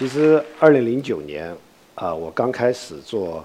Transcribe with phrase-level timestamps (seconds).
[0.00, 1.54] 其实，二零零九年
[1.94, 3.44] 啊，我刚开始做，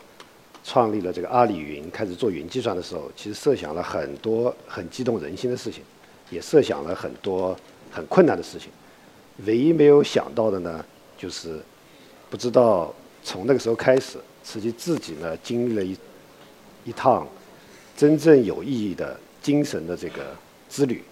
[0.63, 5.83] 创立了这个阿里云，开始做云计算的时候，其实设想了很多很激动人心的事情，
[6.29, 7.53] 也设想了很多
[7.91, 8.69] 很困难的事情。
[9.45, 10.85] 唯一没有想到的呢，
[11.17, 11.59] 就是
[12.29, 15.97] 不知道从那个时候开始，实际自己呢经历了一
[16.85, 17.27] 一趟
[17.97, 20.33] 真正有意义的精神的这个
[20.69, 21.03] 之旅。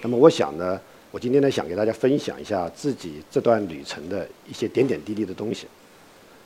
[0.00, 0.80] 那么，我想呢。
[1.16, 5.66] 我今天呢，想给大家分享一下自己这段旅程的一些点点滴滴的东西。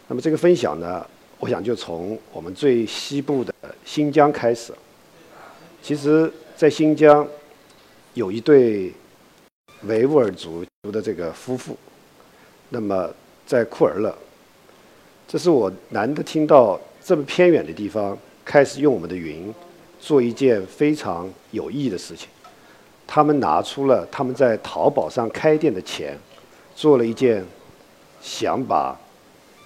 [0.06, 1.04] 那么这个分享呢，
[1.40, 3.52] 我想就从我们最西部的
[3.84, 4.72] 新疆开始。
[5.82, 7.26] 其实，在新疆
[8.14, 8.92] 有一对
[9.88, 11.76] 维吾尔族的这个夫妇，
[12.68, 13.12] 那么
[13.44, 14.16] 在库尔勒，
[15.26, 19.52] 这是我难得听到这么偏远的地方开始用我们的云
[19.98, 22.28] 做一件非常有意义的事情。
[23.12, 26.16] 他们拿出了他们在淘宝上开店的钱，
[26.76, 27.44] 做了一件
[28.22, 28.96] 想把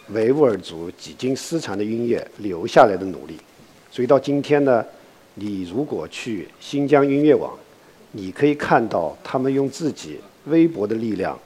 [0.08, 3.38] 维吾尔族几经失传的音乐留下来的努力。
[3.90, 4.82] 所以到今天呢，
[5.34, 7.52] 你如果去新疆音乐网，
[8.12, 11.38] 你可以看到他们用自己微薄的力量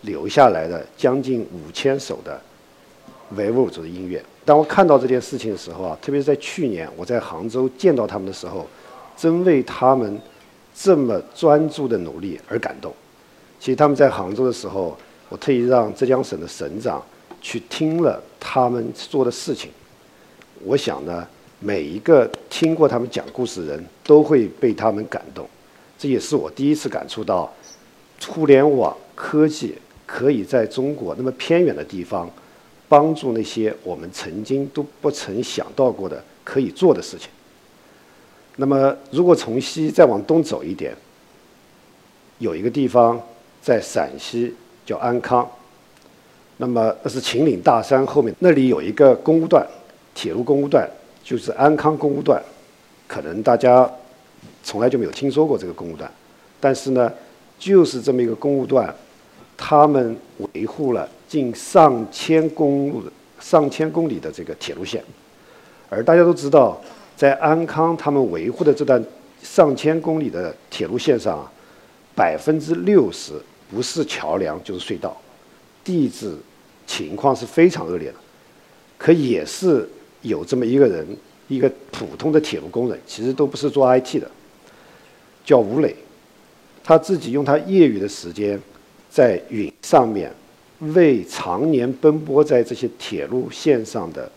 [0.00, 2.40] 留下来的将近五千首的
[3.36, 4.24] 维吾尔族的音乐。
[4.46, 8.66] 当我看到这件事情的时候啊，特别是在去年我在杭州见到他们的时候，
[9.14, 10.18] 真为他们。
[10.74, 12.92] 这么专注的努力而感动。
[13.60, 14.96] 其实他们在杭州的时候，
[15.28, 17.02] 我特意让浙江省的省长
[17.40, 19.70] 去听了他们做的事情。
[20.64, 21.26] 我想呢，
[21.60, 25.48] 每一个听过他们讲故事的人都会被他们感动。
[25.98, 27.52] 这也是我第一次感触到，
[28.26, 29.76] 互联网科技
[30.06, 32.28] 可以在中国那么偏远的地方，
[32.88, 37.28] 帮助那些我们曾经都不曾想到过的可以做的事情。
[38.56, 40.94] 那么，如果从西再往东走一点，
[42.38, 43.20] 有一个地方
[43.62, 45.50] 在陕西叫安康。
[46.58, 49.66] 那么那是秦岭大山后面，那里有一个公路段，
[50.14, 50.86] 铁路公路段，
[51.24, 52.40] 就是安康公路段。
[53.08, 53.90] 可能大家
[54.62, 56.10] 从来就没有听说过这个公路段，
[56.60, 57.10] 但是呢，
[57.58, 58.94] 就是这么一个公路段，
[59.56, 60.14] 他们
[60.54, 63.02] 维护了近上千公路、
[63.40, 65.02] 上千公里的这个铁路线，
[65.88, 66.78] 而大家都知道。
[67.16, 69.02] 在安康，他们维护的这段
[69.42, 71.48] 上千公里的铁路线上，
[72.14, 73.32] 百分之六十
[73.70, 75.16] 不是桥梁就是隧道，
[75.84, 76.36] 地质
[76.86, 78.14] 情况是非常恶劣的。
[78.98, 79.88] 可也是
[80.22, 81.06] 有这么一个人，
[81.48, 84.30] 一个普通的铁路工人，其实都不是做 IT 的，
[85.44, 85.94] 叫吴磊，
[86.82, 88.60] 他自己用他业余的时间，
[89.10, 90.32] 在云上面
[90.80, 94.30] 为常年奔波在这些铁路线上的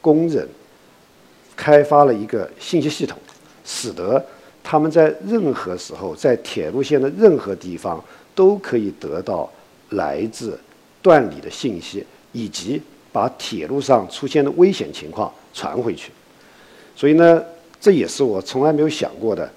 [0.00, 0.48] 工人。
[1.62, 3.16] 开发了一个信息系统，
[3.64, 4.20] 使得
[4.64, 8.02] 他们在任何时候在铁路线的任何地方
[8.34, 9.48] 都可以得到
[9.90, 10.58] 来自
[11.00, 16.10] 段里的信息，以及把铁路上出现的危险情况传回去。
[16.96, 17.40] 所以呢，
[17.80, 19.48] 这也是我从来没有想过的，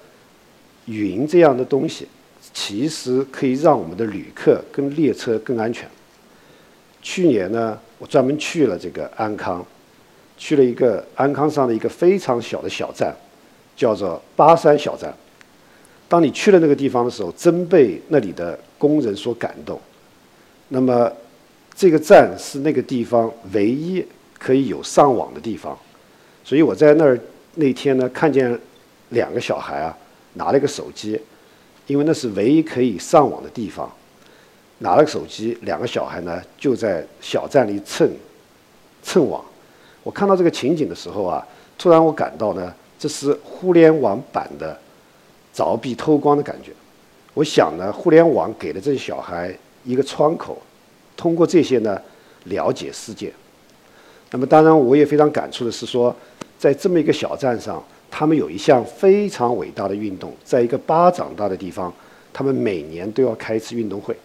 [0.84, 2.06] 云这样的东西
[2.54, 5.88] 其实可以让我们的旅客跟列车更安全。
[7.02, 9.66] 去年呢，我专门去了这个安康。
[10.36, 13.14] 去了一个安康上的一个非常小的小站，
[13.76, 15.12] 叫做巴山小站。
[16.08, 19.80] 当你去了那个地方的时候，真被那里的工人所感动。
[20.68, 21.10] 那么，
[21.74, 24.04] 这个站是那个地方唯一
[24.38, 25.76] 可以有上网的地方。
[26.44, 27.18] 所以我在那儿
[27.54, 28.56] 那天呢，看见
[29.08, 29.96] 两个小孩啊，
[30.34, 31.20] 拿了个手机，
[31.86, 33.90] 因为那是唯一可以上网的地方。
[34.78, 38.08] 拿了个手机，两个小孩呢就在小站里蹭
[39.02, 39.44] 蹭网。
[40.06, 41.44] 我看到这个情景的时候啊，
[41.76, 44.78] 突然我感到呢，这是互联网版的
[45.52, 46.70] 凿壁偷光的感觉。
[47.34, 49.52] 我想呢，互联网给了这些小孩
[49.82, 50.62] 一个窗口，
[51.16, 52.00] 通过这些呢
[52.44, 53.32] 了解世界。
[54.30, 56.14] 那么当然，我也非常感触的是说，
[56.56, 61.92] 在这么一个小站上，他们有一项非常伟大的运动，在一个巴掌大的地方，
[62.32, 64.16] 他们每年都要开一次运动会，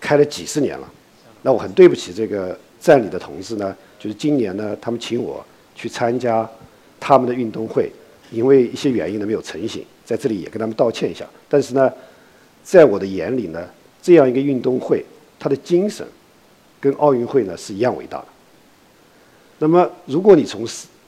[0.00, 0.90] 开了几十年了。
[1.42, 3.74] 那我很对不起这个站里的同志呢。
[3.98, 5.44] 就是今年呢，他们请我
[5.74, 6.48] 去参加
[7.00, 7.90] 他们的运动会，
[8.30, 11.26] 因为一些原因呢没有成行，在这里也跟他们道歉一下。
[11.48, 11.90] 但是呢，
[12.62, 13.66] 在我的眼里呢，
[14.02, 15.04] 这样一个运动会，
[15.38, 16.06] 它的精神
[16.78, 18.26] 跟奥运会呢是一样伟大的。
[19.58, 20.64] 那么，如果你从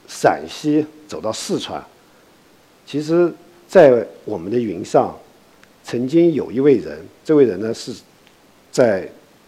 [0.07, 1.81] 陕西走到四川，
[2.85, 3.31] 其实，
[3.67, 5.15] 在我们的云上，
[5.83, 7.93] 曾经有一位人，这位人呢是
[8.71, 9.07] 在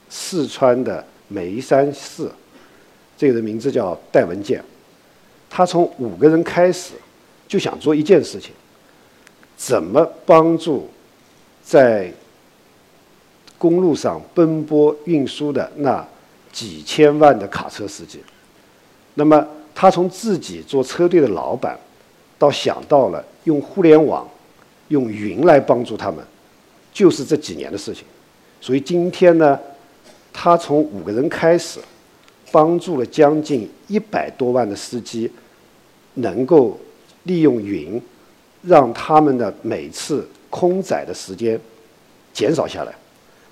[0.09, 2.30] 四川的梅山市。
[3.18, 4.63] 这个人名字叫戴文健，
[5.50, 6.94] 他从五个人开始
[7.48, 8.51] 就想做一件事情：
[9.56, 10.89] 怎么帮助
[11.63, 12.12] 在
[13.60, 16.04] 公路上奔波运输的那
[16.51, 18.24] 几千万的卡车司机。
[19.13, 21.77] 那么，他从自己做车队的老板，
[22.39, 24.27] 到想到了用互联网、
[24.88, 26.25] 用云来帮助他们，
[26.92, 28.04] 就是这几年的事情。
[28.60, 29.60] 所以今天呢，
[30.33, 31.80] 他从五个人开始，
[32.51, 35.31] 帮助了将近一百多万的司机，
[36.16, 36.80] 能够
[37.24, 38.01] 利用云，
[38.62, 41.60] 让他们的每次空载的时间
[42.33, 42.94] 减少下来。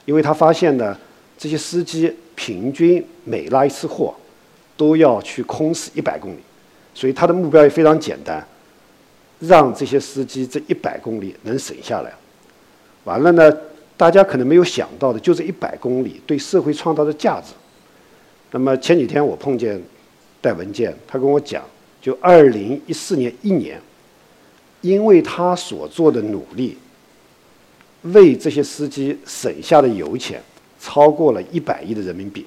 [0.05, 0.97] 因为他发现呢，
[1.37, 4.15] 这些司机平均每拉一次货，
[4.75, 6.39] 都要去空驶一百公里，
[6.95, 8.43] 所以他的目标也非常简单，
[9.39, 12.11] 让这些司机这一百公里能省下来。
[13.03, 13.51] 完了呢，
[13.99, 17.51] 大家可能没有想到的，就这一百公里对社会创造的价值。
[18.51, 19.77] 那么前几天我碰见
[20.39, 21.61] 戴文健，他跟我讲，
[22.01, 23.77] 就二零一四年一年，
[24.79, 26.77] 因为他所做的努力。
[28.03, 30.41] 为这些司机省下的油钱
[30.79, 32.45] 超过了一百亿的人民币，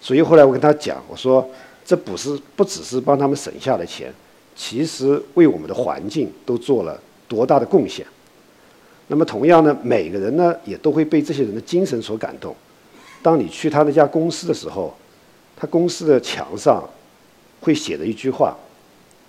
[0.00, 1.44] 所以后来我跟他讲，我说
[1.84, 4.14] 这不是不只是帮他们省下的钱，
[4.54, 6.96] 其实为我们的环境都做了
[7.26, 8.06] 多大的贡献。
[9.08, 12.54] 那么同样呢，每个人呢也都会被这些人的精神所感动。
[13.20, 14.96] 当你去他那家公司的时候，
[15.56, 16.82] 他公司的墙上
[17.60, 18.56] 会写着一句话，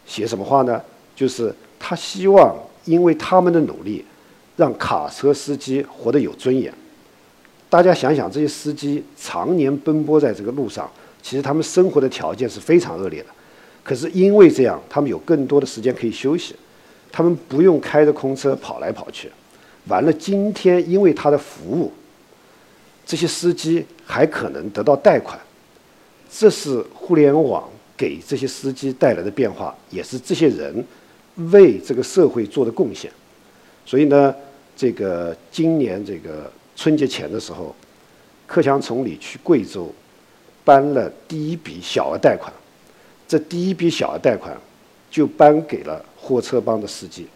[0.06, 0.80] 写什么话呢？
[1.16, 2.56] 就是他希望
[2.86, 4.06] 因为他们的努力。
[4.60, 6.70] 让卡车司机活得有尊严。
[7.70, 10.92] 大家想想，这些司机常年奔波在这个路上，
[11.22, 13.28] 其实他们生活的条件是非常恶劣的。
[13.86, 16.54] 可是因为这样，他们有更多的时间可以休息，
[17.10, 19.32] 他们不用开着空车跑来跑去。
[19.90, 21.92] 完了，今天因为他的服务，
[23.06, 25.38] 这些司机还可能得到贷款。
[26.32, 30.86] 这是互联网给这些司机带来的变化，也是这些人
[31.52, 33.12] 为这个社会做的贡献。
[33.86, 34.34] 所以呢。
[34.80, 37.76] 这个今年这个春节前的时候，
[38.48, 39.94] 克强总理去贵州，
[40.64, 42.50] 颁了第一笔小额贷款，
[43.28, 44.58] 这第一笔小额贷款
[45.12, 47.28] 就颁给了货车帮的司机，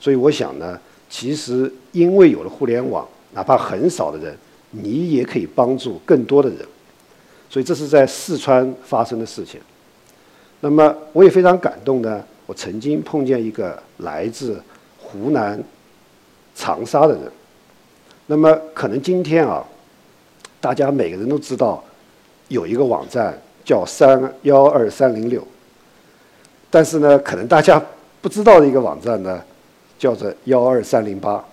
[0.00, 4.36] 所以我想呢，其实因为有了互联网，哪怕很少的人，
[4.70, 6.58] 你也可以帮助更多的人，
[7.48, 9.60] 所以这是在四川发生的事情。
[10.60, 14.62] 那么我也非常感动呢，我曾经碰见一个来自
[14.98, 15.62] 湖南。
[16.60, 17.22] 长沙的人，
[18.26, 19.64] 那么可能今天啊，
[20.60, 21.80] 大家每个人都知道
[22.48, 25.46] 有一个网站叫三幺二三零六，
[26.68, 27.80] 但是呢，可能大家
[28.20, 29.40] 不知道的一个网站呢，
[29.98, 31.44] 叫做幺二三零八。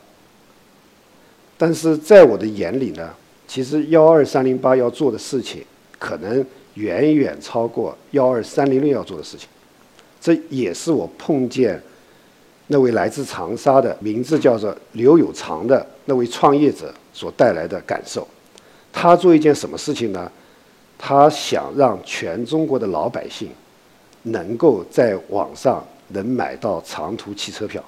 [1.57, 3.09] 但是在我的眼里呢，
[3.47, 5.65] 其实幺二三零八要做的事情，
[5.97, 6.45] 可能
[6.75, 9.47] 远远超过幺二三零六要做的事情。
[10.21, 11.81] 这也是我碰见。
[12.68, 18.27] 那位来自长沙的名字叫做刘有常的那位创业者所带来的感受，
[18.92, 20.31] 他做一件什么事情呢？
[20.97, 23.50] 他想让全中国的老百姓
[24.24, 27.83] 能够在网上能买到长途汽车票。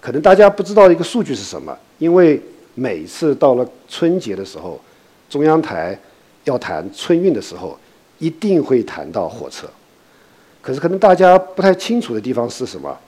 [0.00, 2.40] 可能大家不知道一个数据是什么，因为
[2.74, 4.80] 每次到了春节的时候，
[5.28, 5.98] 中央台
[6.44, 7.78] 要谈春运的时候，
[8.18, 9.68] 一定会谈到火车。
[10.62, 12.98] 可是可能大家不太清楚的地方是什么？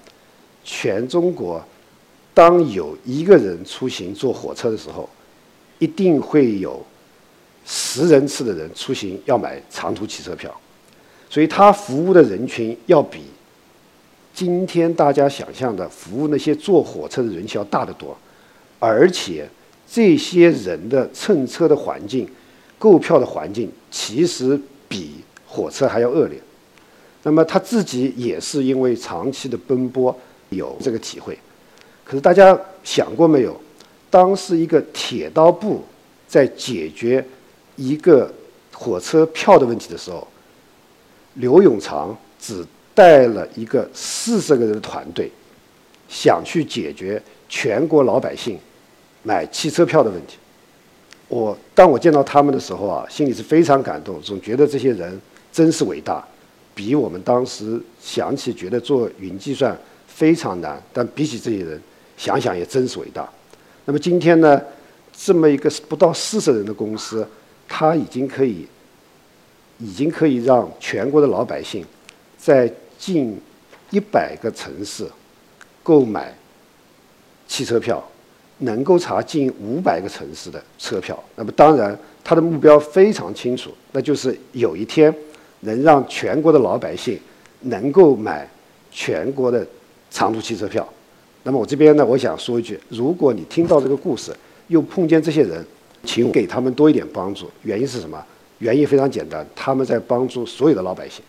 [0.64, 1.64] 全中国，
[2.34, 5.08] 当有一个人出行坐火车的时候，
[5.78, 6.84] 一定会有
[7.66, 10.54] 十人次的人出行要买长途汽车票，
[11.28, 13.22] 所以他服务的人群要比
[14.34, 18.16] 今天大家想象的服务那些坐火车的人群要大得多，
[18.78, 19.48] 而且
[19.90, 22.28] 这些人的乘车的环境、
[22.78, 26.40] 购票的环境其实比火车还要恶劣。
[27.22, 30.16] 那么他自己也是因为长期的奔波。
[30.52, 31.38] 有这个体会，
[32.04, 33.58] 可是大家想过没有？
[34.10, 35.82] 当是一个铁道部
[36.28, 37.26] 在解决
[37.76, 38.30] 一个
[38.70, 40.28] 火车票的问题的时候，
[41.36, 42.62] 刘永长只
[42.94, 45.30] 带了一个四十个人的团队，
[46.08, 48.58] 想去解决全国老百姓
[49.22, 50.36] 买汽车票的问题。
[51.28, 55.20] 我当我见到他们的时候啊，心里是非常感动，总觉得这些人
[55.50, 56.22] 真是伟大，
[56.74, 59.76] 比我们当时想起觉得做云计算。
[60.14, 61.80] 非常难，但比起这些人，
[62.18, 63.26] 想想也真是伟大。
[63.86, 64.60] 那么今天呢，
[65.10, 67.26] 这么一个不到四十人的公司，
[67.66, 68.68] 它已经可以，
[69.78, 71.82] 已经可以让全国的老百姓，
[72.36, 72.70] 在
[73.02, 73.36] 近
[73.90, 75.04] 一百个城市
[75.82, 76.32] 购买
[77.48, 78.00] 汽车票，
[78.58, 81.18] 能够查近五百个城市的车票。
[81.34, 85.12] 那么当然，他的目标非常清楚，那就是有一天
[85.62, 87.18] 能让全国的老百姓
[87.62, 88.48] 能够买
[88.92, 89.66] 全国的。
[90.14, 90.86] 长途汽车票，
[91.42, 94.30] 那么我这边呢，我想说一句：如果你听到这个故事，
[94.68, 95.64] 又碰见这些人，
[96.04, 97.50] 请给他们多一点帮助。
[97.62, 98.22] 原因是什么？
[98.58, 101.24] 原因非常简单，他们在帮助所有的老百姓。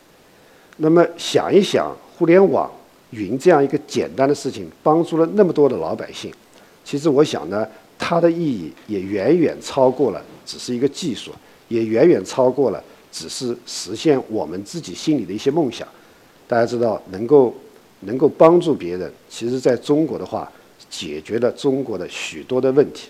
[0.78, 2.70] 那么想一想，互联网
[3.12, 6.34] 云这样一个简单的事情，帮助了那么多的老百姓。
[6.84, 11.32] 其实我想呢，它的意义也远远超过了只是一个技术，
[11.68, 15.88] 也远远超过了只是实现我们自己心里的一些梦想。
[16.48, 17.56] 大家知道，能够
[18.02, 20.52] 能够帮助别人，其实在中国的话，
[20.90, 23.10] 解决了中国的许多的问题。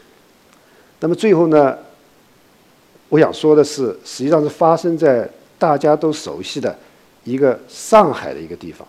[1.00, 1.77] 那么最后呢，
[3.10, 5.27] 我想说的是，实际上是发生在
[5.58, 6.77] 大家都熟悉的
[7.24, 8.88] 一个上海的一个地方。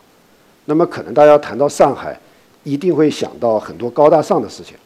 [0.66, 2.18] 那么可能大家谈到上海，
[2.62, 4.76] 一定会想到很多高大上的事情。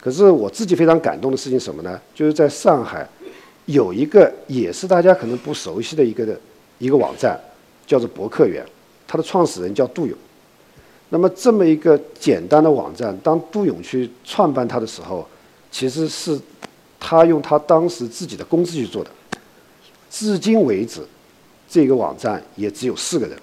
[0.00, 2.00] 可是我自己非常感动的事情什么呢？
[2.14, 3.08] 就是在上海
[3.66, 6.38] 有一个也是大家可能不熟悉的一个的
[6.78, 7.38] 一个网站，
[7.86, 8.64] 叫做博客园。
[9.06, 10.16] 它的创始人叫杜勇。
[11.10, 15.26] 那么这么一个简单的网站，当杜勇去创办它的时候，
[15.70, 16.40] 其实是
[16.98, 19.10] 他用他当时自己的工资去做的。
[20.08, 21.00] 至今为止，
[21.70, 23.38] 这个网站也只有四个人。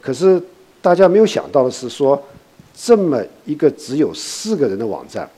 [0.00, 0.40] 可是
[0.80, 2.22] 大家没有想到的是，说
[2.76, 5.28] 这么一个只有四个人的网站，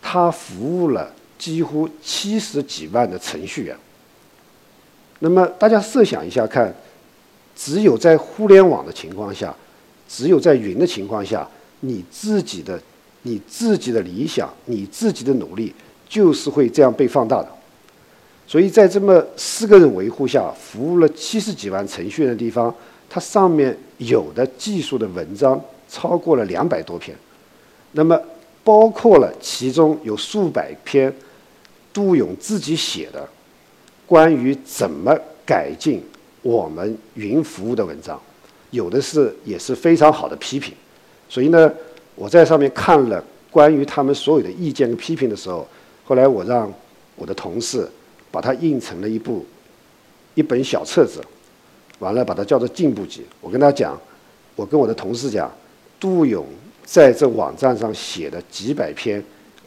[0.00, 3.76] 它服务了几乎七十几万的程序员。
[5.18, 6.74] 那么大家设想一下看。
[7.58, 9.56] 只有在互联网的情况下，
[10.06, 11.48] 只有在云的情况下，
[11.80, 12.78] 你自己的、
[13.22, 15.74] 你自己的理想、你自己的努力，
[16.06, 17.48] 就是会这样被放大的。
[18.46, 22.72] 所以在这么四个人维护下，服务了七十几万程序员的地方，
[23.10, 27.16] 它上面有的技术的文章超过了两百多篇，
[27.92, 28.20] 那么
[28.62, 31.12] 包括了其中有数百篇
[31.92, 33.28] 杜勇自己写的
[34.06, 36.02] 关于怎么改进。
[36.42, 38.20] 我们云服务的文章，
[38.70, 40.72] 有的是也是非常好的批评，
[41.28, 41.68] 所以呢，
[42.14, 45.66] 我在上面看了关于他们所有的意见跟批评的时候，
[46.04, 46.72] 后来我让
[47.16, 47.90] 我的同事
[48.30, 49.44] 把它印成了一部
[50.34, 51.20] 一本小册子，
[51.98, 53.24] 完了把它叫做进步集。
[53.40, 54.00] 我跟他讲，
[54.54, 55.50] 我跟我的同事讲，
[55.98, 56.46] 杜勇
[56.84, 59.22] 在这网站上写的几百篇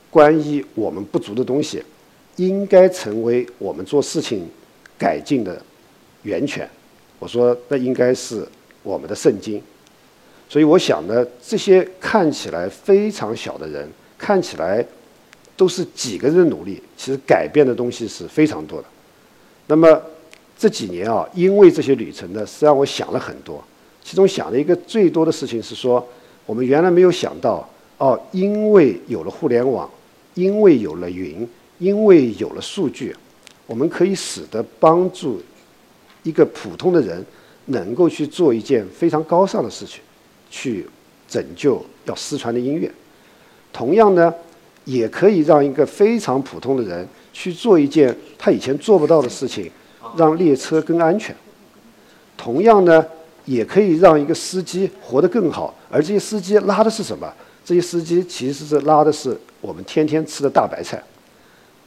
[0.10, 1.84] 关于我们不足的东西，
[2.36, 4.48] 应该成为我们做事情
[4.98, 5.62] 改进的。
[6.24, 6.70] 源泉，
[7.18, 8.46] 我说那应该是
[8.84, 9.64] 我们的圣经，
[10.50, 14.86] 所以我想呢，这些看起来非常小的人，看起来
[15.60, 18.88] 都是几个人的努力，其实改变的东西是非常多的。
[19.68, 20.02] 那么
[20.58, 23.62] 这几年啊，因为这些旅程呢，实际上我想了很多，
[24.02, 26.08] 其中想了一个最多的事情是说，
[26.46, 29.90] 我们原来没有想到哦，因为有了互联网，
[30.34, 31.46] 因为有了云，
[31.78, 33.14] 因为有了数据，
[33.68, 35.42] 我们可以使得帮助。
[36.24, 37.26] 一个普通的人
[37.66, 40.00] 能够去做一件非常高尚的事情，
[40.50, 40.88] 去
[41.28, 42.90] 拯救要失传的音乐。
[43.72, 44.34] 同样呢，
[44.90, 49.70] 也可以让一个非常普通的人去做一件他以前做不到的事情，
[50.18, 51.36] 让列车更安全。
[52.36, 53.06] 同样呢，
[53.46, 55.76] 也可以让一个司机活得更好。
[55.92, 57.32] 而这些司机拉的是什么？
[57.64, 61.00] 这些司机其实是拉的是我们天天吃的大白菜。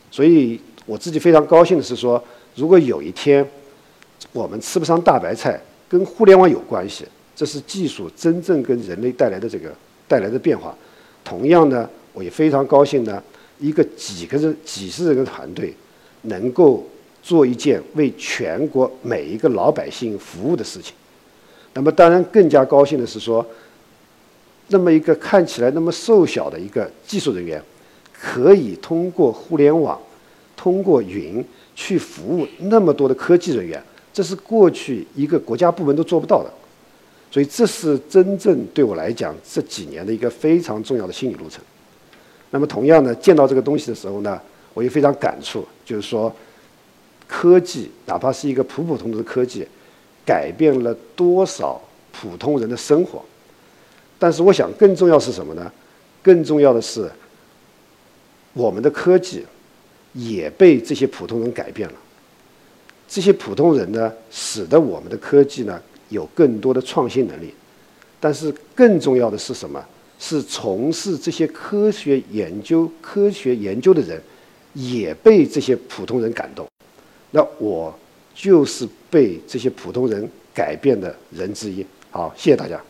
[0.09, 2.23] 所以我自己非常高兴的是说，
[2.55, 3.45] 如果有一天，
[4.33, 7.05] 我们吃不上大白菜，跟互联网有关系，
[7.35, 9.75] 这是技术真正跟人类带来的这个
[10.07, 10.73] 带来的变化。
[11.25, 13.23] 同样呢，我也非常高兴呢，
[13.59, 15.75] 一个几个人、几十人的团队，
[16.23, 16.87] 能够
[17.23, 20.95] 做一件为全国每一个老百姓服务的事情。
[21.75, 23.47] 那么，当然更加高兴的是说，
[24.69, 27.63] 那么一个看起来那么瘦小的一个技术人员，
[28.13, 30.01] 可以通过互联网、
[30.57, 31.43] 通过云
[31.75, 33.83] 去服务那么多的科技人员。
[34.13, 36.53] 这是过去一个国家部门都做不到的，
[37.31, 41.65] 所以这是真正对我来讲这几年的一个非常重要的心理路程。
[42.55, 44.39] 那么同样呢，见到这个东西的时候呢，
[44.75, 46.31] 我也非常感触，就是说，
[47.27, 49.67] 科技哪怕是一个普普通通的科技，
[50.27, 51.81] 改变了多少
[52.13, 53.25] 普通人的生活。
[54.19, 55.73] 但是我想更重要是什么呢？
[56.23, 57.11] 更重要的是，
[58.53, 59.47] 我们的科技
[60.13, 61.95] 也被这些普通人改变了。
[63.09, 65.81] 这些普通人呢，使得我们的科技呢
[66.11, 67.55] 有更多的创新能力，
[68.21, 69.83] 但是更重要的是什么？
[70.25, 74.23] 是从事这些科学研究、科学研究的人
[74.73, 76.65] 也被这些普通人感动。
[77.33, 77.93] 那我
[78.33, 81.85] 就是被这些普通人改变的人之一。
[82.09, 82.81] 好，谢谢大家。